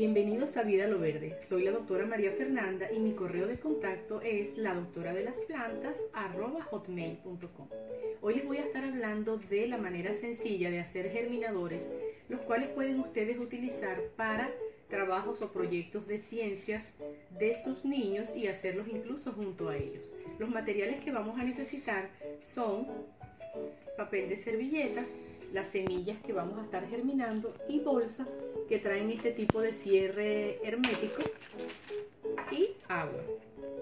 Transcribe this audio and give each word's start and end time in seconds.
Bienvenidos 0.00 0.56
a 0.56 0.62
Vida 0.62 0.86
Lo 0.86 0.98
Verde. 0.98 1.36
Soy 1.42 1.64
la 1.64 1.72
doctora 1.72 2.06
María 2.06 2.32
Fernanda 2.32 2.90
y 2.90 2.98
mi 3.00 3.12
correo 3.12 3.46
de 3.46 3.60
contacto 3.60 4.22
es 4.22 4.56
la 4.56 4.72
doctora 4.72 5.12
de 5.12 5.24
las 5.24 5.42
plantas 5.42 5.98
hotmail.com. 6.70 7.68
Hoy 8.22 8.34
les 8.36 8.46
voy 8.46 8.56
a 8.56 8.64
estar 8.64 8.82
hablando 8.82 9.36
de 9.36 9.68
la 9.68 9.76
manera 9.76 10.14
sencilla 10.14 10.70
de 10.70 10.80
hacer 10.80 11.10
germinadores, 11.10 11.90
los 12.30 12.40
cuales 12.40 12.70
pueden 12.70 12.98
ustedes 13.00 13.38
utilizar 13.38 14.00
para 14.16 14.50
trabajos 14.88 15.42
o 15.42 15.52
proyectos 15.52 16.06
de 16.06 16.18
ciencias 16.18 16.94
de 17.38 17.54
sus 17.62 17.84
niños 17.84 18.34
y 18.34 18.46
hacerlos 18.46 18.88
incluso 18.88 19.32
junto 19.32 19.68
a 19.68 19.76
ellos. 19.76 20.10
Los 20.38 20.48
materiales 20.48 21.04
que 21.04 21.10
vamos 21.10 21.38
a 21.38 21.44
necesitar 21.44 22.08
son 22.40 22.86
papel 23.98 24.30
de 24.30 24.38
servilleta, 24.38 25.04
las 25.52 25.68
semillas 25.68 26.18
que 26.22 26.32
vamos 26.32 26.58
a 26.58 26.62
estar 26.62 26.86
germinando 26.88 27.52
y 27.68 27.80
bolsas 27.80 28.38
que 28.68 28.78
traen 28.78 29.10
este 29.10 29.32
tipo 29.32 29.60
de 29.60 29.72
cierre 29.72 30.64
hermético 30.66 31.22
y 32.50 32.70
agua. 32.88 33.22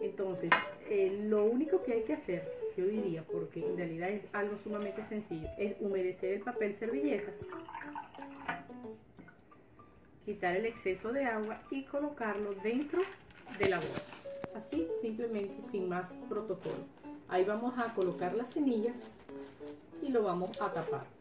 Entonces, 0.00 0.50
eh, 0.88 1.24
lo 1.28 1.44
único 1.44 1.82
que 1.82 1.92
hay 1.92 2.02
que 2.02 2.14
hacer, 2.14 2.50
yo 2.76 2.86
diría, 2.86 3.22
porque 3.24 3.64
en 3.64 3.76
realidad 3.76 4.10
es 4.10 4.22
algo 4.32 4.56
sumamente 4.64 5.04
sencillo, 5.08 5.48
es 5.58 5.76
humedecer 5.80 6.34
el 6.34 6.40
papel 6.40 6.76
servilleta, 6.78 7.32
quitar 10.24 10.56
el 10.56 10.66
exceso 10.66 11.12
de 11.12 11.26
agua 11.26 11.62
y 11.70 11.84
colocarlo 11.84 12.54
dentro 12.62 13.02
de 13.58 13.68
la 13.68 13.78
bolsa. 13.78 14.14
Así, 14.54 14.88
simplemente, 15.00 15.62
sin 15.70 15.88
más 15.88 16.12
protocolo. 16.28 16.86
Ahí 17.28 17.44
vamos 17.44 17.78
a 17.78 17.94
colocar 17.94 18.34
las 18.34 18.50
semillas 18.50 19.08
y 20.02 20.08
lo 20.08 20.22
vamos 20.22 20.60
a 20.60 20.72
tapar 20.72 21.19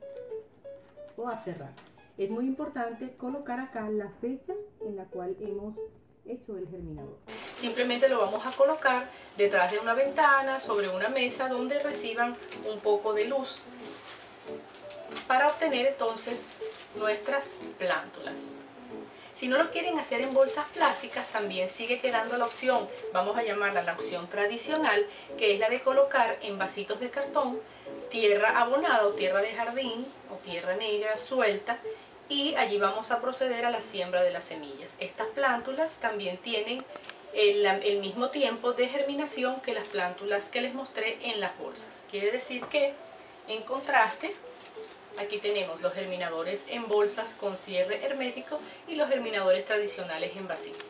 o 1.20 1.28
a 1.28 1.36
cerrar. 1.36 1.74
Es 2.18 2.30
muy 2.30 2.46
importante 2.46 3.14
colocar 3.18 3.60
acá 3.60 3.90
la 3.90 4.10
fecha 4.22 4.54
en 4.82 4.96
la 4.96 5.06
cual 5.06 5.36
hemos 5.40 5.76
hecho 6.26 6.58
el 6.58 6.68
germinador. 6.70 7.18
Simplemente 7.56 8.08
lo 8.08 8.20
vamos 8.20 8.46
a 8.46 8.52
colocar 8.52 9.06
detrás 9.38 9.72
de 9.72 9.80
una 9.80 9.94
ventana, 9.94 10.60
sobre 10.60 10.90
una 10.90 11.10
mesa 11.10 11.48
donde 11.48 11.82
reciban 11.82 12.36
un 12.72 12.80
poco 12.80 13.14
de 13.14 13.26
luz 13.26 13.64
para 15.28 15.48
obtener 15.48 15.88
entonces 15.88 16.54
nuestras 16.96 17.50
plántulas. 17.78 18.42
Si 19.34 19.48
no 19.48 19.58
lo 19.58 19.72
quieren 19.72 19.98
hacer 19.98 20.22
en 20.22 20.34
bolsas 20.34 20.68
plásticas, 20.74 21.30
también 21.30 21.70
sigue 21.70 22.00
quedando 22.00 22.38
la 22.38 22.46
opción, 22.46 22.86
vamos 23.14 23.38
a 23.38 23.44
llamarla 23.44 23.82
la 23.84 23.94
opción 23.94 24.28
tradicional, 24.28 25.06
que 25.38 25.54
es 25.54 25.60
la 25.62 25.70
de 25.70 25.82
colocar 25.82 26.38
en 26.42 26.58
vasitos 26.58 27.00
de 27.00 27.10
cartón 27.10 27.60
tierra 28.10 28.60
abonada 28.60 29.08
o 29.08 29.12
tierra 29.12 29.42
de 29.42 29.54
jardín 29.54 30.06
o 30.32 30.36
tierra 30.38 30.76
negra 30.76 31.18
suelta 31.18 31.78
y 32.28 32.56
allí 32.56 32.78
vamos 32.78 33.12
a 33.12 33.20
proceder 33.22 33.66
a 33.66 33.72
la 33.72 33.82
siembra 33.82 34.24
de 34.24 34.32
las 34.32 34.44
semillas. 34.44 34.96
Estas 35.00 35.28
plántulas 35.28 35.96
también 35.96 36.38
tienen 36.38 36.84
el, 37.34 38.00
mismo 38.00 38.30
tiempo 38.30 38.74
de 38.74 38.88
germinación 38.88 39.62
que 39.62 39.74
las 39.74 39.88
plántulas 39.88 40.50
que 40.50 40.62
les 40.62 40.74
mostré 40.74 41.18
en 41.22 41.40
las 41.40 41.58
bolsas. 41.58 42.02
Quiere 42.10 42.32
decir 42.32 42.64
que, 42.66 42.94
en 43.48 43.64
contraste, 43.64 44.34
aquí 45.20 45.38
tenemos 45.40 45.82
los 45.82 45.94
germinadores 45.94 46.66
en 46.70 46.88
bolsas 46.88 47.34
con 47.34 47.58
cierre 47.58 48.06
hermético 48.06 48.60
y 48.88 48.96
los 48.96 49.10
germinadores 49.10 49.66
tradicionales 49.66 50.36
en 50.36 50.48
vasito. 50.48 50.86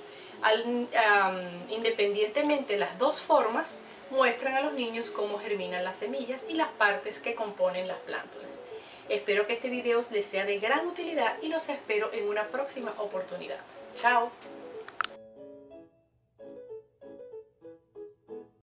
independientemente 1.70 2.74
de 2.74 2.80
las 2.80 2.98
dos 2.98 3.20
formas, 3.20 3.78
muestran 4.12 4.56
a 4.56 4.62
los 4.62 4.74
niños 4.74 5.10
cómo 5.10 5.40
germinan 5.40 5.84
las 5.84 5.98
semillas 5.98 6.44
y 6.50 6.54
las 6.54 6.70
partes 6.70 7.20
que 7.20 7.36
componen 7.36 7.88
las 7.88 8.00
plántulas. 8.00 8.62
Espero 9.08 9.48
que 9.48 9.54
este 9.54 9.70
video 9.70 10.02
les 10.12 10.26
sea 10.26 10.46
de 10.46 10.60
gran 10.60 10.86
utilidad 10.88 11.36
y 11.42 11.48
los 11.48 11.68
espero 11.70 12.12
en 12.14 12.28
una 12.28 12.48
próxima 12.48 12.94
oportunidad. 12.98 13.60
¡Chao! 13.96 14.32